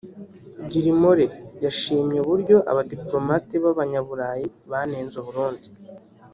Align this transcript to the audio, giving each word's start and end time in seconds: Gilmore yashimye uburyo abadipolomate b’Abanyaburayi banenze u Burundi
Gilmore 0.69 1.25
yashimye 1.63 2.17
uburyo 2.21 2.57
abadipolomate 2.71 3.55
b’Abanyaburayi 3.63 4.45
banenze 4.71 5.15
u 5.19 5.25
Burundi 5.27 5.67